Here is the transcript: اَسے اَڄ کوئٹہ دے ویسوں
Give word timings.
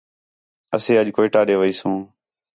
اَسے 0.75 0.91
اَڄ 0.99 1.07
کوئٹہ 1.15 1.41
دے 1.47 1.55
ویسوں 1.59 1.97